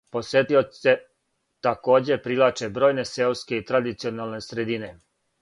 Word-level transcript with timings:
Посетиоце 0.15 0.93
такође 1.67 2.17
привлаче 2.23 2.71
бројне 2.79 3.05
сеоске 3.11 3.61
и 3.61 3.67
традиционалне 3.69 4.43
средине. 4.49 4.93